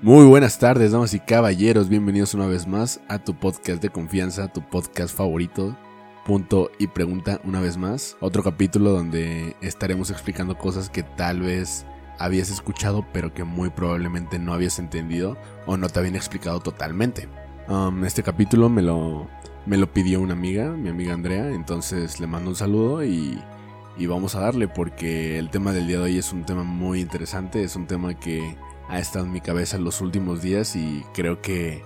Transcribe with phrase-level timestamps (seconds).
[0.00, 1.88] Muy buenas tardes, damas y caballeros.
[1.88, 5.76] Bienvenidos una vez más a tu podcast de confianza, tu podcast favorito.
[6.24, 8.16] Punto y pregunta una vez más.
[8.20, 11.84] Otro capítulo donde estaremos explicando cosas que tal vez
[12.16, 17.28] habías escuchado, pero que muy probablemente no habías entendido o no te habían explicado totalmente.
[17.66, 19.26] Um, este capítulo me lo,
[19.66, 21.50] me lo pidió una amiga, mi amiga Andrea.
[21.50, 23.36] Entonces le mando un saludo y
[23.98, 27.00] y vamos a darle porque el tema del día de hoy es un tema muy
[27.00, 28.56] interesante, es un tema que
[28.88, 31.82] ha estado en mi cabeza los últimos días y creo que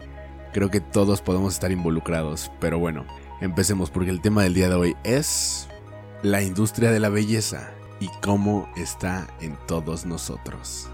[0.53, 3.07] creo que todos podemos estar involucrados, pero bueno,
[3.41, 5.69] empecemos porque el tema del día de hoy es
[6.23, 7.71] la industria de la belleza
[8.01, 10.91] y cómo está en todos nosotros.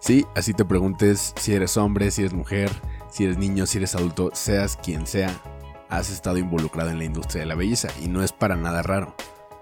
[0.00, 2.70] Sí, así te preguntes si eres hombre, si eres mujer,
[3.10, 5.30] si eres niño, si eres adulto, seas quien sea,
[5.90, 9.14] has estado involucrado en la industria de la belleza y no es para nada raro.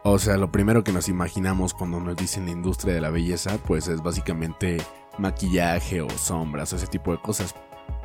[0.04, 3.58] O sea, lo primero que nos imaginamos cuando nos dicen la industria de la belleza,
[3.66, 4.78] pues es básicamente
[5.18, 7.54] maquillaje o sombras o ese tipo de cosas.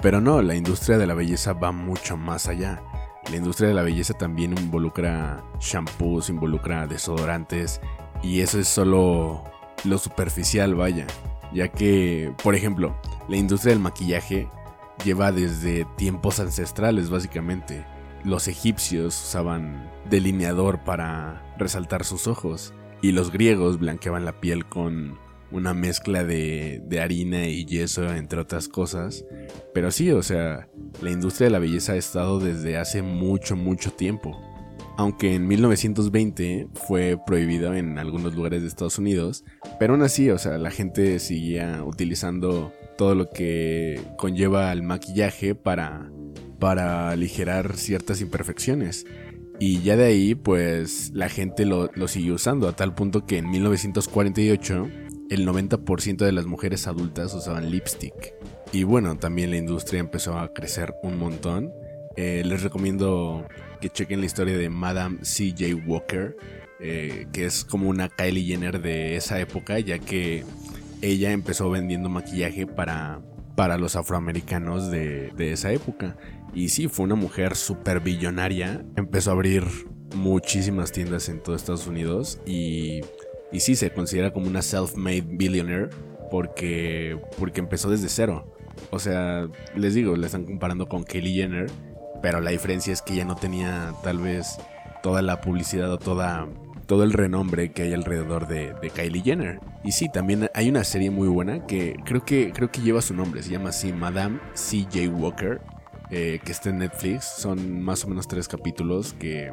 [0.01, 2.81] Pero no, la industria de la belleza va mucho más allá.
[3.29, 7.79] La industria de la belleza también involucra shampoos, involucra desodorantes
[8.21, 9.43] y eso es solo
[9.83, 11.07] lo superficial, vaya.
[11.53, 14.49] Ya que, por ejemplo, la industria del maquillaje
[15.05, 17.85] lleva desde tiempos ancestrales básicamente.
[18.23, 25.17] Los egipcios usaban delineador para resaltar sus ojos y los griegos blanqueaban la piel con
[25.51, 29.25] una mezcla de, harina y yeso entre otras cosas.
[29.73, 30.67] Pero sí, o sea,
[31.01, 34.41] la industria de la belleza ha estado desde hace mucho, mucho tiempo.
[34.97, 39.43] Aunque en 1920 fue prohibido en algunos lugares de Estados Unidos,
[39.79, 45.55] pero aún así, o sea, la gente seguía utilizando todo lo que conlleva el maquillaje
[45.55, 46.11] para,
[46.59, 49.05] para aligerar ciertas imperfecciones.
[49.59, 53.37] Y ya de ahí, pues la gente lo, lo siguió usando, a tal punto que
[53.37, 54.87] en 1948
[55.29, 58.33] el 90% de las mujeres adultas usaban lipstick.
[58.71, 61.71] Y bueno, también la industria empezó a crecer un montón.
[62.15, 63.47] Eh, les recomiendo
[63.81, 65.75] que chequen la historia de Madame C.J.
[65.87, 66.35] Walker,
[66.79, 70.43] eh, que es como una Kylie Jenner de esa época, ya que
[71.01, 73.21] ella empezó vendiendo maquillaje para,
[73.55, 76.15] para los afroamericanos de, esa época.
[76.53, 78.85] Y sí, fue una mujer súper billonaria.
[78.95, 79.63] Empezó a abrir
[80.15, 83.01] muchísimas tiendas en todo Estados Unidos y,
[83.51, 85.89] y sí, se considera como una self-made billionaire
[86.29, 88.55] porque, porque empezó desde cero.
[88.91, 91.69] O sea, les digo, le están comparando con Kelly Jenner,
[92.21, 94.57] pero la diferencia es que ella no tenía tal vez
[95.01, 96.47] toda la publicidad o toda
[96.85, 99.59] todo el renombre que hay alrededor de, Kylie Jenner.
[99.83, 103.13] Y sí, también hay una serie muy buena que creo que, creo que lleva su
[103.13, 105.09] nombre, se llama así Madame C.J.
[105.09, 105.61] Walker,
[106.15, 107.25] eh, que está en Netflix.
[107.25, 109.51] Son más o menos tres capítulos que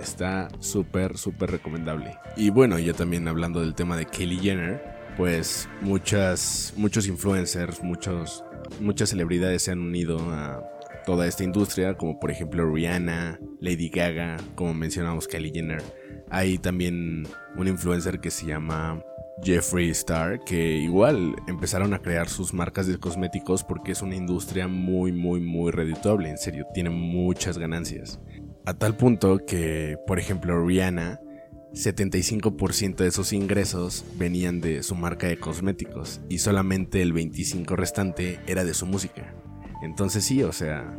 [0.00, 2.16] está súper, súper recomendable.
[2.36, 4.82] Y bueno, ya también hablando del tema de Kylie Jenner,
[5.16, 8.42] pues muchas, muchos influencers, muchos,
[8.80, 10.60] muchas celebridades se han unido a
[11.06, 15.82] toda esta industria, como por ejemplo Rihanna, Lady Gaga, como mencionamos Kylie Jenner.
[16.30, 19.04] Hay también un influencer que se llama
[19.42, 24.68] Jeffree Star, que igual empezaron a crear sus marcas de cosméticos porque es una industria
[24.68, 28.20] muy, muy, muy redituable, en serio, tiene muchas ganancias.
[28.66, 31.20] A tal punto que, por ejemplo, Rihanna,
[31.72, 38.40] 75% de sus ingresos venían de su marca de cosméticos y solamente el 25% restante
[38.46, 39.34] era de su música.
[39.82, 40.98] Entonces sí, o sea,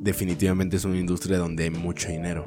[0.00, 2.46] definitivamente es una industria donde hay mucho dinero.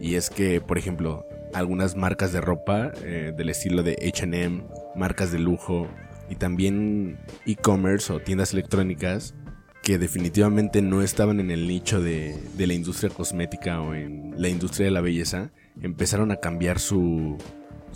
[0.00, 1.24] Y es que, por ejemplo,
[1.54, 4.64] algunas marcas de ropa eh, del estilo de HM,
[4.98, 5.88] marcas de lujo
[6.28, 9.34] y también e-commerce o tiendas electrónicas
[9.82, 14.86] que definitivamente no estaban en el nicho de, la industria cosmética o en la industria
[14.86, 17.38] de la belleza, empezaron a cambiar su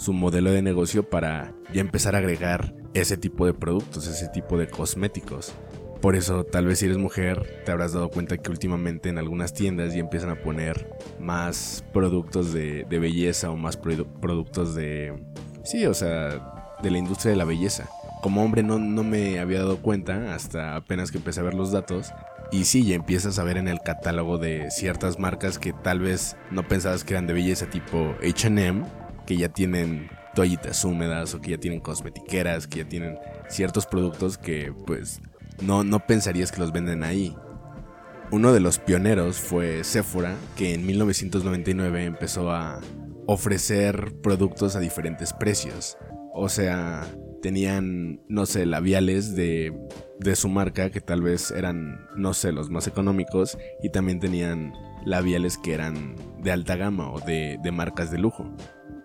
[0.09, 4.69] modelo de negocio para ya empezar a agregar ese tipo de productos, ese tipo de
[4.69, 5.55] cosméticos.
[6.01, 9.53] Por eso, tal vez si eres mujer, te habrás dado cuenta que últimamente en algunas
[9.53, 10.89] tiendas ya empiezan a poner
[11.19, 15.21] más productos de, belleza o más productos de...
[15.65, 17.89] Sí, o sea, de la industria de la belleza.
[18.23, 21.73] Como hombre no, no me había dado cuenta hasta apenas que empecé a ver los
[21.73, 22.13] datos.
[22.53, 26.37] Y sí, ya empiezas a ver en el catálogo de ciertas marcas que tal vez
[26.53, 28.85] no pensabas que eran de belleza, tipo HM,
[29.27, 33.19] que ya tienen toallitas húmedas o que ya tienen cosmetiqueras, que ya tienen
[33.49, 35.21] ciertos productos que pues
[35.63, 37.37] no, no pensarías que los venden ahí.
[38.31, 42.81] Uno de los pioneros fue Sephora, que en 1999 empezó a
[43.27, 45.97] ofrecer productos a diferentes precios.
[46.35, 47.07] O sea,
[47.41, 49.73] tenían, no sé, labiales de,
[50.21, 54.73] de su marca que tal vez eran, no sé, los más económicos y también tenían
[55.05, 58.55] labiales que eran de alta gama o de, de marcas de lujo.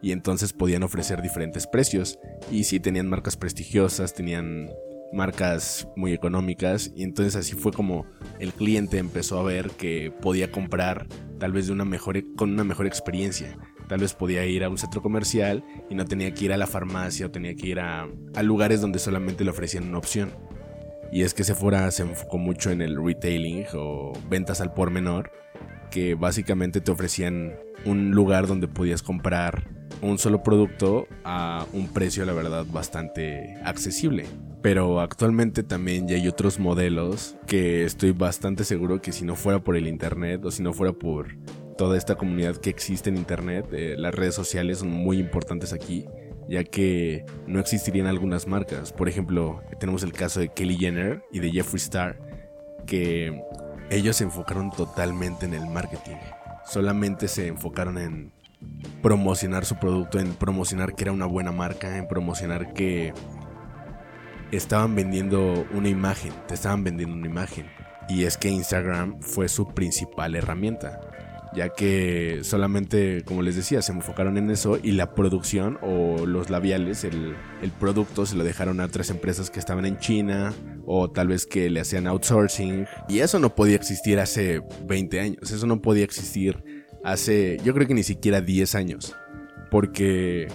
[0.02, 2.20] y entonces podían ofrecer diferentes precios.
[2.52, 4.70] Y sí, tenían marcas prestigiosas, tenían
[5.14, 8.06] marcas muy económicas y entonces así fue como
[8.40, 11.08] el cliente empezó a ver que podía comprar
[11.40, 13.58] tal vez de una mejor, con una mejor experiencia.
[13.88, 16.68] Tal vez podía ir a un centro comercial y no tenía que ir a la
[16.68, 20.32] farmacia o tenía que ir a, a lugares donde solamente le ofrecían una opción.
[21.12, 25.32] Y es que Sephora se enfocó mucho en el retailing o ventas al por menor,
[25.92, 27.54] que básicamente te ofrecían
[27.86, 29.70] un lugar donde podías comprar
[30.04, 34.26] un solo producto a un precio, la verdad, bastante accesible.
[34.62, 39.60] Pero actualmente también ya hay otros modelos que estoy bastante seguro que si no fuera
[39.60, 41.36] por el Internet o si no fuera por
[41.78, 46.06] toda esta comunidad que existe en Internet, eh, las redes sociales son muy importantes aquí
[46.48, 48.92] ya que no existirían algunas marcas.
[48.92, 52.20] Por ejemplo, tenemos el caso de Kelly Jenner y de Jeffree Star,
[52.86, 53.42] que
[53.90, 56.18] ellos se enfocaron totalmente en el marketing.
[56.66, 58.32] Solamente se enfocaron en
[59.02, 63.14] promocionar su producto, en promocionar que era una buena marca, en promocionar que
[64.52, 67.68] estaban vendiendo una imagen, te estaban vendiendo una imagen.
[68.10, 71.00] Y es que Instagram fue su principal herramienta
[71.56, 76.50] ya que solamente, como les decía, se enfocaron en eso y la producción o los
[76.50, 77.36] labiales, el,
[77.80, 80.54] producto se lo dejaron a otras empresas que estaban en China
[80.86, 82.88] o tal vez que le hacían outsourcing.
[83.08, 86.73] Y eso no podía existir hace 20 años, eso no podía existir
[87.04, 89.16] hace, yo creo que ni siquiera 10 años,
[89.70, 90.48] porque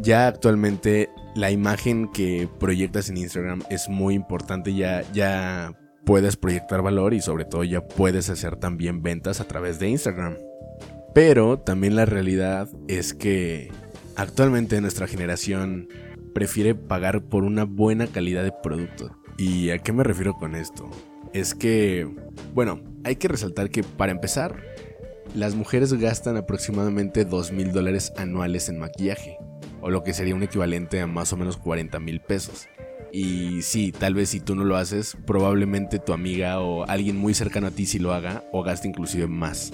[0.00, 6.82] ya actualmente la imagen que proyectas en Instagram es muy importante, ya, ya puedes proyectar
[6.82, 10.36] valor y sobre todo ya puedes hacer también ventas a través de Instagram.
[11.14, 13.70] Pero también la realidad es que
[14.16, 15.88] actualmente nuestra generación
[16.34, 19.16] prefiere pagar por una buena calidad de producto.
[19.36, 20.88] ¿Y a qué me refiero con esto?
[21.32, 22.08] Es que,
[22.54, 24.62] bueno, hay que resaltar que para empezar,
[25.34, 29.38] las mujeres gastan aproximadamente 2 mil dólares anuales en maquillaje,
[29.80, 32.68] o lo que sería un equivalente a más o menos 40 mil pesos.
[33.12, 37.34] Y sí, tal vez si tú no lo haces, probablemente tu amiga o alguien muy
[37.34, 39.72] cercano a ti sí lo haga o gaste inclusive más.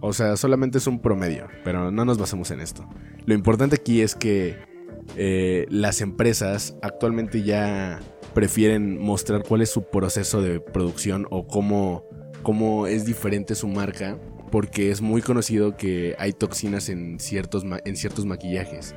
[0.00, 2.88] O sea, solamente es un promedio, pero no nos basemos en esto.
[3.24, 4.56] Lo importante aquí es que
[5.16, 8.00] eh, las empresas actualmente ya
[8.34, 12.04] prefieren mostrar cuál es su proceso de producción o cómo,
[12.42, 14.18] cómo es diferente su marca,
[14.50, 18.94] porque es muy conocido que hay toxinas en ciertos, en ciertos maquillajes.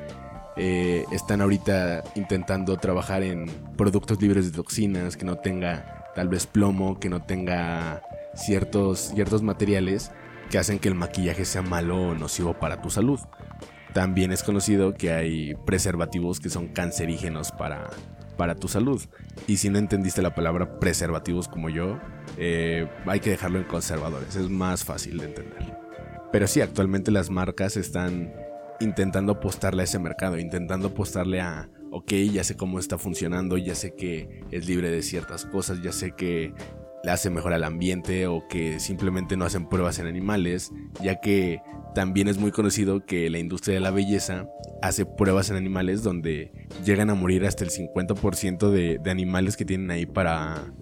[0.56, 6.46] Eh, están ahorita intentando trabajar en productos libres de toxinas, que no tenga tal vez
[6.46, 8.02] plomo, que no tenga
[8.34, 10.10] ciertos, ciertos materiales
[10.50, 13.20] que hacen que el maquillaje sea malo o nocivo para tu salud.
[13.94, 17.90] También es conocido que hay preservativos que son cancerígenos para,
[18.40, 19.02] para tu salud.
[19.46, 22.00] Y si no entendiste la palabra preservativos como yo,
[22.38, 25.76] eh, hay que dejarlo en conservadores, es más fácil de entender.
[26.32, 28.32] Pero sí, actualmente las marcas están
[28.80, 33.74] intentando apostarle a ese mercado, intentando apostarle a, ok, ya sé cómo está funcionando, ya
[33.74, 36.54] sé que es libre de ciertas cosas, ya sé que
[37.04, 40.72] le hace mejor al ambiente o que simplemente no hacen pruebas en animales,
[41.02, 41.60] ya que
[41.94, 44.48] también es muy conocido que la industria de la belleza
[44.82, 46.52] hace pruebas en animales donde
[46.84, 50.72] llegan a morir hasta el 50% de, de animales que tienen ahí para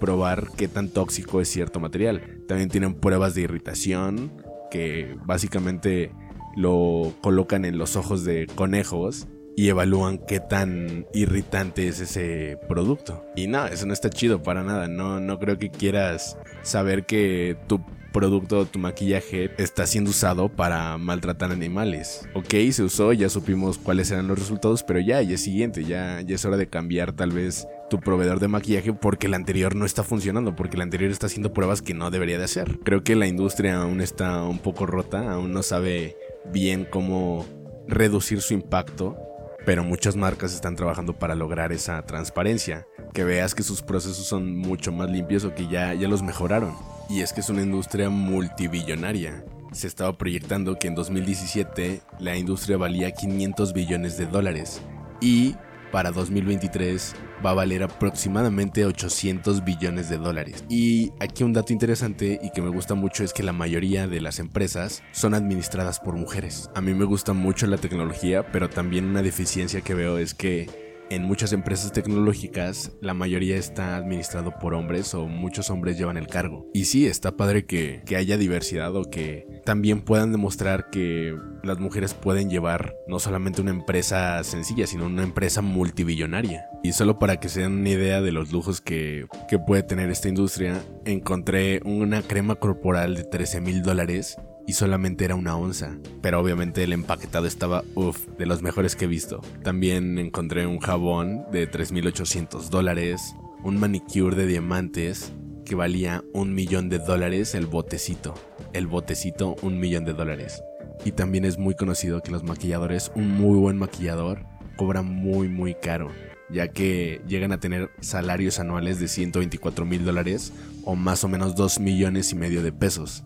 [0.00, 2.42] probar qué tan tóxico es cierto material.
[2.48, 4.32] También tienen pruebas de irritación
[4.70, 6.10] que básicamente
[6.56, 13.24] lo colocan en los ojos de conejos y evalúan qué tan irritante es ese producto.
[13.36, 14.86] Y no, eso no está chido para nada.
[14.86, 17.80] No, no creo que quieras saber que tu
[18.16, 22.26] producto, tu maquillaje está siendo usado para maltratar animales.
[22.32, 26.22] Ok, se usó, ya supimos cuáles eran los resultados, pero ya, ya es siguiente, ya,
[26.22, 29.84] ya es hora de cambiar tal vez tu proveedor de maquillaje porque el anterior no
[29.84, 32.78] está funcionando, porque el anterior está haciendo pruebas que no debería de hacer.
[32.84, 36.16] Creo que la industria aún está un poco rota, aún no sabe
[36.50, 37.44] bien cómo
[37.86, 39.18] reducir su impacto,
[39.66, 44.56] pero muchas marcas están trabajando para lograr esa transparencia, que veas que sus procesos son
[44.56, 46.95] mucho más limpios o que ya, ya los mejoraron.
[47.08, 49.44] Y es que es una industria multibillonaria.
[49.72, 54.80] Se estaba proyectando que en 2017 la industria valía 500 billones de dólares
[55.20, 55.54] y
[55.92, 60.64] para 2023 va a valer aproximadamente 800 billones de dólares.
[60.68, 64.20] Y aquí un dato interesante y que me gusta mucho es que la mayoría de
[64.20, 66.70] las empresas son administradas por mujeres.
[66.74, 70.85] A mí me gusta mucho la tecnología, pero también una deficiencia que veo es que
[71.10, 76.26] en muchas empresas tecnológicas la mayoría está administrado por hombres o muchos hombres llevan el
[76.26, 76.66] cargo.
[76.74, 82.14] Y sí, está padre que, haya diversidad o que también puedan demostrar que las mujeres
[82.14, 86.66] pueden llevar no solamente una empresa sencilla, sino una empresa multibillonaria.
[86.82, 90.10] Y solo para que se den una idea de los lujos que, que puede tener
[90.10, 94.36] esta industria, encontré una crema corporal de 13 mil dólares
[94.66, 95.96] y solamente era una onza.
[96.22, 99.40] Pero obviamente el empaquetado estaba, uff, de los mejores que he visto.
[99.62, 105.32] También encontré un jabón de 3.800 dólares, un manicure de diamantes
[105.64, 108.34] que valía un millón de dólares el botecito.
[108.72, 110.62] El botecito, un millón de dólares.
[111.04, 114.44] Y también es muy conocido que los maquilladores, un muy buen maquillador,
[114.76, 116.10] cobra muy muy caro,
[116.50, 120.52] ya que llegan a tener salarios anuales de 124 mil dólares
[120.84, 123.24] o más o menos 2 millones y medio de pesos.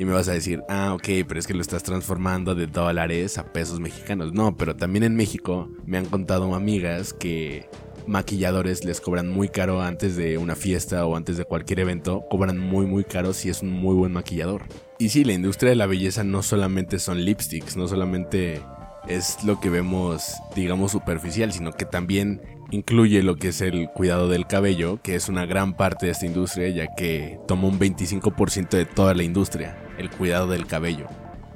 [0.00, 3.36] Y me vas a decir, ah, ok, pero es que lo estás transformando de dólares
[3.36, 4.32] a pesos mexicanos.
[4.32, 7.68] No, pero también en México me han contado amigas que
[8.06, 12.56] maquilladores les cobran muy caro antes de una fiesta o antes de cualquier evento, cobran
[12.56, 14.62] muy muy caro si es un muy buen maquillador.
[14.98, 18.62] Y sí, la industria de la belleza no solamente son lipsticks, no solamente
[19.06, 22.40] es lo que vemos, digamos, superficial, sino que también
[22.70, 26.24] incluye lo que es el cuidado del cabello, que es una gran parte de esta
[26.24, 31.06] industria, ya que toma un 25% de toda la industria, el cuidado del cabello.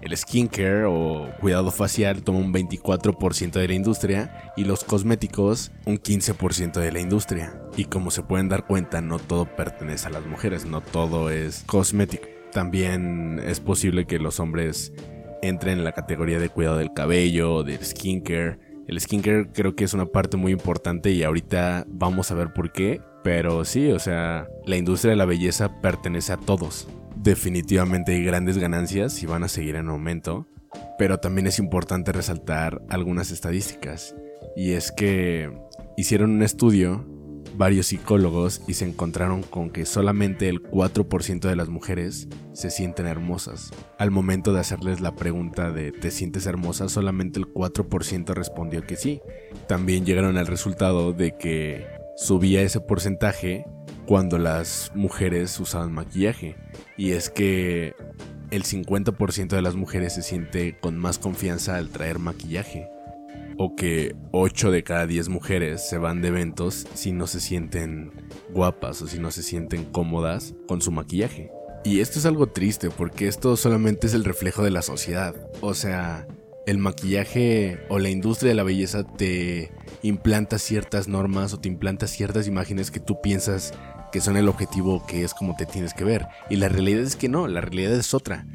[0.02, 5.96] El skincare o cuidado facial toma un 24% de la industria y los cosméticos un
[5.98, 7.58] 15% de la industria.
[7.76, 11.64] Y como se pueden dar cuenta, no todo pertenece a las mujeres, no todo es
[11.66, 12.28] cosmético.
[12.52, 14.92] También es posible que los hombres
[15.42, 19.94] entren en la categoría de cuidado del cabello, del skincare, el skincare creo que es
[19.94, 23.00] una parte muy importante y ahorita vamos a ver por qué.
[23.22, 26.86] Pero sí, o sea, la industria de la belleza pertenece a todos.
[27.24, 30.46] Definitivamente hay grandes ganancias y van a seguir en aumento.
[30.98, 34.14] Pero también es importante resaltar algunas estadísticas.
[34.54, 35.50] Y es que
[35.96, 37.06] hicieron un estudio
[37.56, 43.06] varios psicólogos y se encontraron con que solamente el 4% de las mujeres se sienten
[43.06, 43.70] hermosas.
[43.96, 46.90] Al momento de hacerles la pregunta de ¿te sientes hermosa?
[46.90, 49.22] solamente el 4% respondió que sí.
[49.66, 53.64] También llegaron al resultado de que subía ese porcentaje
[54.06, 56.56] cuando las mujeres usaban maquillaje.
[56.96, 57.94] Y es que
[58.50, 62.88] el 50% de las mujeres se siente con más confianza al traer maquillaje
[63.56, 68.12] o que 8 de cada 10 mujeres se van de eventos si no se sienten
[68.50, 71.50] guapas o si no se sienten cómodas con su maquillaje.
[71.84, 75.34] Y esto es algo triste porque esto solamente es el reflejo de la sociedad.
[75.61, 76.26] O sea,
[76.66, 79.70] el maquillaje o la industria de la belleza te
[80.02, 83.75] implanta ciertas normas o te implanta ciertas imágenes que tú piensas
[84.14, 86.28] que son el objetivo que es como te tienes que ver.
[86.49, 88.47] Y la realidad es que no, la realidad es otra.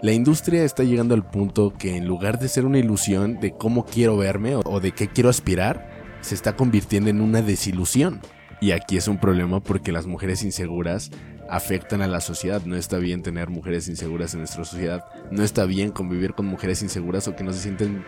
[0.00, 3.84] La industria está llegando al punto que en lugar de ser una ilusión de cómo
[3.84, 8.22] quiero verme o de qué quiero aspirar, se está convirtiendo en una desilusión.
[8.62, 11.10] Y aquí es un problema porque las mujeres inseguras
[11.50, 12.62] afectan a la sociedad.
[12.64, 15.04] No está bien tener mujeres inseguras en nuestra sociedad.
[15.30, 18.02] No está bien convivir con mujeres inseguras o que no se sienten,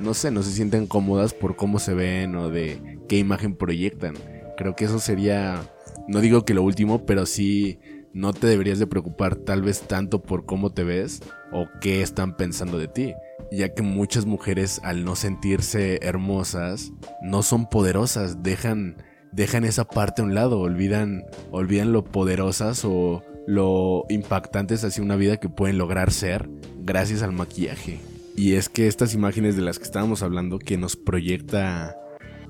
[0.00, 4.14] no sé, no se sienten cómodas por cómo se ven o de qué imagen proyectan.
[4.56, 5.62] Creo que eso sería,
[6.08, 7.78] no digo que lo último, pero sí
[8.12, 11.22] no te deberías de preocupar tal vez tanto por cómo te ves
[11.52, 13.14] o qué están pensando de ti,
[13.52, 18.96] ya que muchas mujeres al no sentirse hermosas no son poderosas, dejan
[19.30, 25.16] dejan esa parte a un lado, olvidan olvidan lo poderosas o lo impactantes hacia una
[25.16, 26.48] vida que pueden lograr ser
[26.78, 28.00] gracias al maquillaje.
[28.36, 31.96] Y es que estas imágenes de las que estábamos hablando que nos proyecta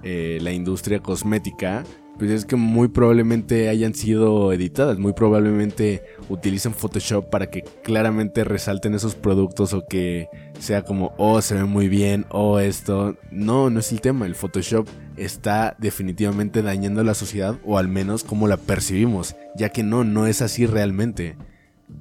[0.03, 1.85] eh, la industria cosmética
[2.18, 8.42] pues es que muy probablemente hayan sido editadas, muy probablemente utilicen Photoshop para que claramente
[8.42, 13.16] resalten esos productos o que sea como, oh, se ve muy bien, oh, esto.
[13.30, 17.87] No, no es el tema, el Photoshop está definitivamente dañando a la sociedad o al
[17.88, 21.37] menos como la percibimos, ya que no, no es así realmente.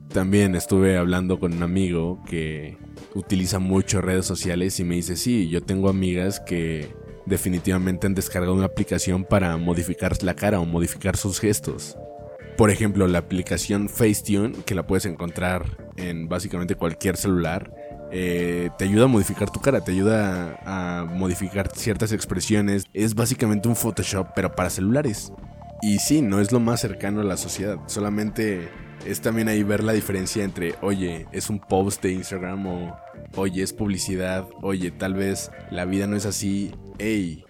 [0.10, 2.78] También estuve hablando con un amigo que
[3.14, 6.90] utiliza mucho redes sociales y me dice, sí, yo tengo amigas que
[7.28, 11.98] definitivamente han descargado una aplicación para modificar la cara o modificar sus gestos.
[12.58, 17.72] Por ejemplo, la aplicación Facetune, que la puedes encontrar en básicamente cualquier celular,
[18.12, 22.86] eh, te ayuda a modificar tu cara, te ayuda a modificar ciertas expresiones.
[22.94, 25.32] Es básicamente un Photoshop, pero para celulares.
[25.82, 28.70] Y sí, no es lo más cercano a la sociedad, solamente
[29.06, 32.98] es también ahí ver la diferencia entre, oye, es un post de Instagram o,
[33.36, 37.44] oye, es publicidad, oye, tal vez la vida no es así, hey,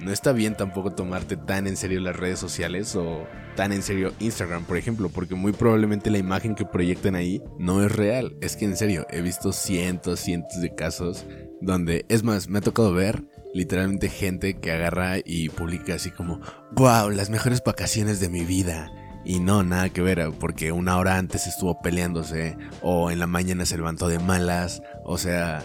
[0.00, 4.12] no está bien tampoco tomarte tan en serio las redes sociales o tan en serio
[4.18, 8.36] Instagram, por ejemplo, porque muy probablemente la imagen que proyectan ahí no es real.
[8.40, 11.26] Es que en serio, he visto cientos, cientos de casos
[11.60, 13.22] donde, es más, me ha tocado ver
[13.54, 16.40] literalmente gente que agarra y publica así como,
[16.72, 18.90] wow, las mejores vacaciones de mi vida.
[19.24, 23.66] Y no, nada que ver, porque una hora antes estuvo peleándose, o en la mañana
[23.66, 25.62] se levantó de malas, o sea,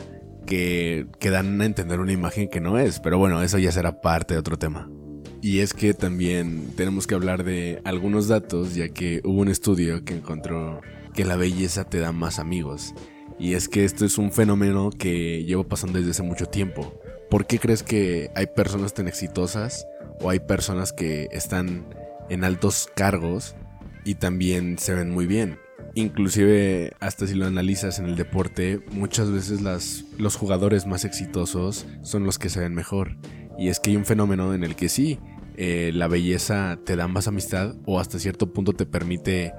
[0.48, 4.34] que, dan a entender una imagen que no es, pero bueno, eso ya será parte
[4.34, 4.90] de otro tema.
[5.42, 10.04] Y es que también tenemos que hablar de algunos datos, ya que hubo un estudio
[10.04, 10.82] que encontró
[11.14, 12.94] que la belleza te da más amigos.
[13.40, 17.00] Y es que esto es un fenómeno que llevo pasando desde hace mucho tiempo.
[17.30, 19.86] ¿Por qué crees que hay personas tan exitosas
[20.22, 21.86] o hay personas que están
[22.30, 23.56] en altos cargos
[24.06, 25.60] y también se ven muy bien?
[25.96, 31.88] Inclusive, hasta si lo analizas en el deporte, muchas veces las, los jugadores más exitosos
[32.04, 33.18] son los que se ven mejor.
[33.58, 35.20] Y es que hay un fenómeno en el que sí,
[35.56, 39.54] eh, la belleza te da más amistad o hasta cierto punto te permite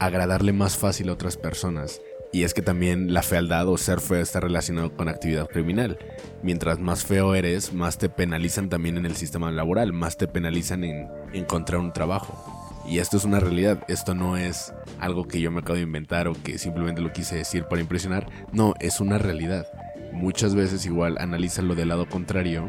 [0.00, 2.00] agradarle más fácil a otras personas.
[2.34, 6.00] Y es que también la fealdad o ser feo está relacionado con actividad criminal.
[6.42, 10.82] Mientras más feo eres, más te penalizan también en el sistema laboral, más te penalizan
[10.82, 12.82] en encontrar un trabajo.
[12.88, 16.26] Y esto es una realidad, esto no es algo que yo me acabo de inventar
[16.26, 19.68] o que simplemente lo quise decir para impresionar, no, es una realidad.
[20.12, 22.68] Muchas veces igual analizan lo del lado contrario,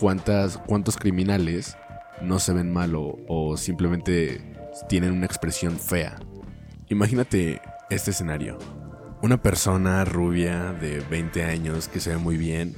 [0.00, 1.76] cuántas, cuántos criminales
[2.22, 4.40] no se ven mal o, simplemente
[4.88, 6.16] tienen una expresión fea.
[6.92, 8.58] Imagínate este escenario.
[9.22, 12.76] Una persona rubia de 20 años que se ve muy bien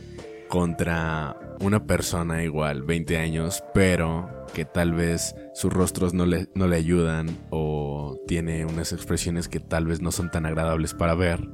[0.49, 6.69] contra una persona igual, 20 años, pero que tal vez sus rostros no le, no
[6.69, 11.49] le ayudan o tiene unas expresiones que tal vez no son tan agradables para ver.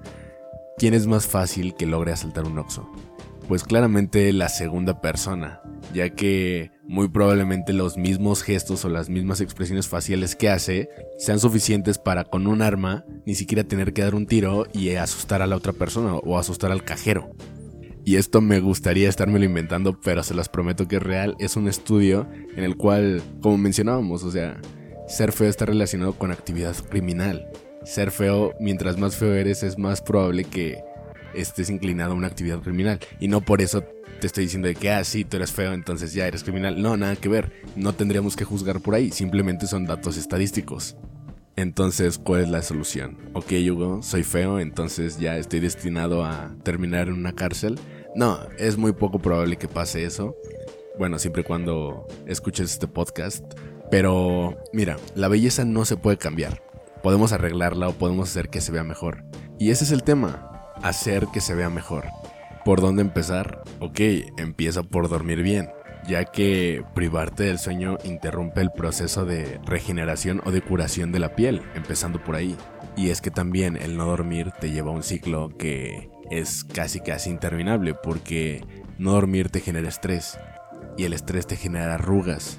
[0.76, 2.86] ¿Quién es más fácil que logre asaltar un Oxxo?
[3.50, 5.60] Pues claramente la segunda persona,
[5.92, 10.88] ya que muy probablemente los mismos gestos o las mismas expresiones faciales que hace
[11.18, 15.42] sean suficientes para con un arma ni siquiera tener que dar un tiro y asustar
[15.42, 17.34] a la otra persona o asustar al cajero.
[18.04, 21.34] Y esto me gustaría estármelo inventando, pero se las prometo que es real.
[21.40, 24.60] Es un estudio en el cual, como mencionábamos, o sea,
[25.08, 27.48] ser feo está relacionado con actividad criminal.
[27.84, 30.84] Ser feo, mientras más feo eres, es más probable que
[31.34, 33.00] estés inclinado a una actividad criminal.
[33.18, 33.84] Y no por eso
[34.20, 36.80] te estoy diciendo de que, ah, sí, tú eres feo, entonces ya eres criminal.
[36.80, 37.52] No, nada que ver.
[37.74, 39.10] No tendríamos que juzgar por ahí.
[39.10, 40.96] Simplemente son datos estadísticos.
[41.56, 43.18] Entonces, ¿cuál es la solución?
[43.34, 47.78] Ok, Hugo, soy feo, entonces ya estoy destinado a terminar en una cárcel.
[48.14, 50.36] No, es muy poco probable que pase eso.
[50.98, 53.44] Bueno, siempre y cuando escuches este podcast.
[53.90, 56.62] Pero, mira, la belleza no se puede cambiar.
[57.02, 59.24] Podemos arreglarla o podemos hacer que se vea mejor.
[59.58, 60.49] Y ese es el tema
[60.82, 62.04] hacer que se vea mejor.
[62.64, 63.62] ¿Por dónde empezar?
[63.80, 64.00] Ok,
[64.36, 65.70] empieza por dormir bien,
[66.06, 71.34] ya que privarte del sueño interrumpe el proceso de regeneración o de curación de la
[71.34, 72.56] piel, empezando por ahí.
[72.96, 77.00] Y es que también el no dormir te lleva a un ciclo que es casi
[77.00, 78.64] casi interminable, porque
[78.98, 80.38] no dormir te genera estrés,
[80.96, 82.58] y el estrés te genera arrugas.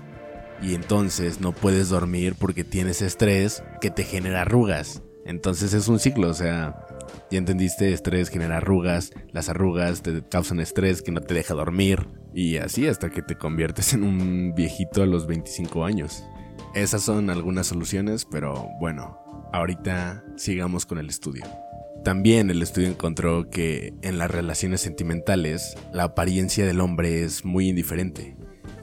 [0.61, 5.01] Y entonces no puedes dormir porque tienes estrés que te genera arrugas.
[5.25, 6.87] Entonces es un ciclo, o sea,
[7.29, 12.07] ya entendiste, estrés genera arrugas, las arrugas te causan estrés que no te deja dormir
[12.33, 16.23] y así hasta que te conviertes en un viejito a los 25 años.
[16.73, 19.17] Esas son algunas soluciones, pero bueno,
[19.53, 21.45] ahorita sigamos con el estudio.
[22.03, 27.69] También el estudio encontró que en las relaciones sentimentales la apariencia del hombre es muy
[27.69, 28.35] indiferente.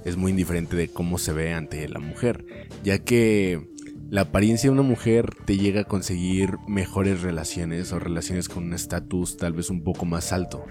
[0.04, 2.44] Es muy indiferente de cómo se ve ante la mujer,
[2.84, 3.60] ya que
[4.10, 8.72] la apariencia de una mujer te llega a conseguir mejores relaciones o relaciones con un
[8.72, 10.64] estatus tal vez un poco más alto.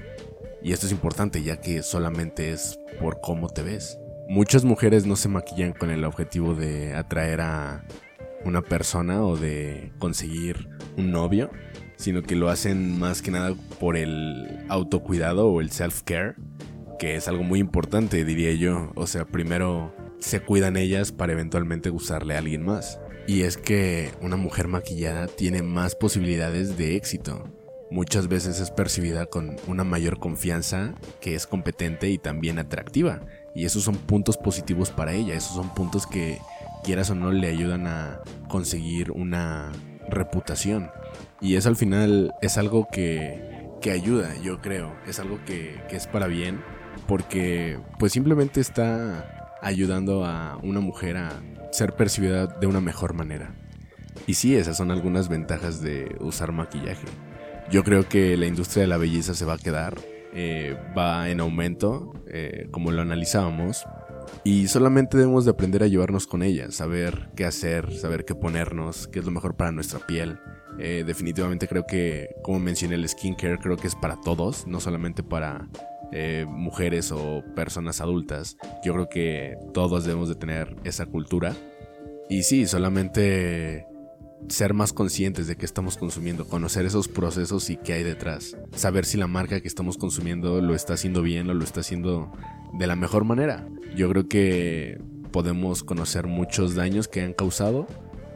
[0.63, 4.00] Y esto es importante ya que solamente es por cómo te ves.
[4.28, 7.86] Muchas mujeres no se maquillan con el objetivo de atraer a
[8.43, 11.52] una persona o de conseguir un novio,
[11.95, 16.36] sino que lo hacen más que nada por el autocuidado o el self-care,
[16.97, 18.91] que es algo muy importante, diría yo.
[18.95, 23.00] O sea, primero se cuidan ellas para eventualmente gustarle a alguien más.
[23.27, 27.43] Y es que una mujer maquillada tiene más posibilidades de éxito.
[27.91, 33.21] Muchas veces es percibida con una mayor confianza, que es competente y también atractiva.
[33.53, 36.39] Y esos son puntos positivos para ella, esos son puntos que
[36.85, 39.73] quieras o no le ayudan a conseguir una
[40.09, 40.89] reputación.
[41.41, 44.95] Y eso al final es algo que, que ayuda, yo creo.
[45.05, 46.61] Es algo que, que es para bien,
[47.07, 51.41] porque pues simplemente está ayudando a una mujer a
[51.72, 53.54] ser percibida de una mejor manera.
[54.26, 57.06] Y sí, esas son algunas ventajas de usar maquillaje.
[57.72, 59.96] Yo creo que la industria de la belleza se va a quedar,
[60.34, 63.86] eh, va en aumento, eh, como lo analizábamos,
[64.43, 69.08] y solamente debemos de aprender a llevarnos con ella, saber qué hacer, saber qué ponernos,
[69.08, 70.39] qué es lo mejor para nuestra piel.
[70.80, 75.24] Eh, definitivamente creo que, como mencioné, el skincare creo que es para todos, no solamente
[75.24, 75.67] para
[76.48, 78.58] mujeres o personas adultas.
[78.84, 81.56] Yo creo que todos debemos de tener esa cultura
[82.30, 83.86] y sí, solamente
[84.50, 89.06] ser más conscientes de qué estamos consumiendo, conocer esos procesos y qué hay detrás, saber
[89.06, 92.32] si la marca que estamos consumiendo lo está haciendo bien o lo está haciendo
[92.74, 93.67] de la mejor manera.
[93.96, 97.88] Yo creo que podemos conocer muchos daños que han causado,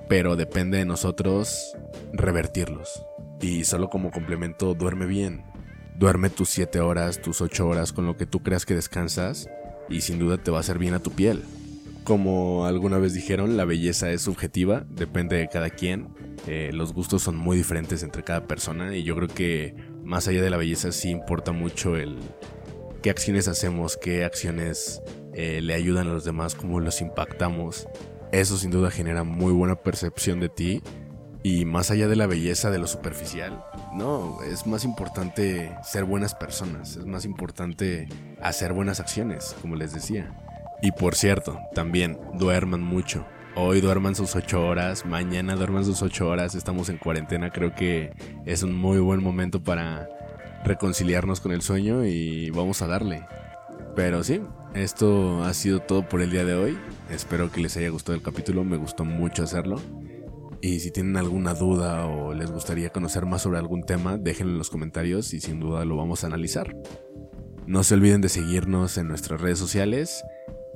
[0.09, 1.73] pero depende de nosotros
[2.13, 3.05] revertirlos.
[3.41, 5.43] Y solo como complemento, duerme bien.
[5.97, 9.49] Duerme tus 7 horas, tus 8 horas con lo que tú creas que descansas
[9.89, 11.43] y sin duda te va a hacer bien a tu piel.
[12.03, 16.09] Como alguna vez dijeron, la belleza es subjetiva, depende de cada quien.
[16.47, 20.41] Eh, los gustos son muy diferentes entre cada persona y yo creo que más allá
[20.41, 22.17] de la belleza sí importa mucho el
[23.03, 25.01] qué acciones hacemos, qué acciones
[25.33, 27.87] eh, le ayudan a los demás, cómo los impactamos.
[28.31, 30.81] Eso sin duda genera muy buena percepción de ti
[31.43, 36.35] y más allá de la belleza de lo superficial, no, es más importante ser buenas
[36.35, 38.07] personas, es más importante
[38.41, 40.31] hacer buenas acciones, como les decía.
[40.81, 43.25] Y por cierto, también duerman mucho.
[43.55, 48.13] Hoy duerman sus 8 horas, mañana duerman sus 8 horas, estamos en cuarentena, creo que
[48.45, 50.07] es un muy buen momento para
[50.63, 53.25] reconciliarnos con el sueño y vamos a darle.
[53.95, 54.41] Pero sí,
[54.73, 56.77] esto ha sido todo por el día de hoy.
[57.09, 59.81] Espero que les haya gustado el capítulo, me gustó mucho hacerlo.
[60.61, 64.57] Y si tienen alguna duda o les gustaría conocer más sobre algún tema, déjenlo en
[64.59, 66.75] los comentarios y sin duda lo vamos a analizar.
[67.65, 70.23] No se olviden de seguirnos en nuestras redes sociales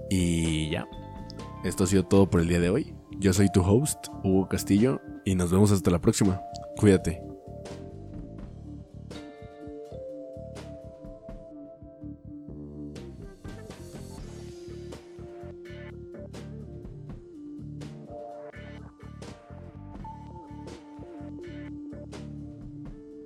[0.10, 0.88] y ya,
[1.64, 2.96] esto ha sido todo por el día de hoy.
[3.20, 6.42] Yo soy tu host, Hugo Castillo, y nos vemos hasta la próxima.
[6.78, 7.35] Cuídate.